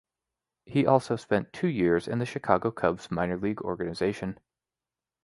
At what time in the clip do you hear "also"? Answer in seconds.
0.87-1.15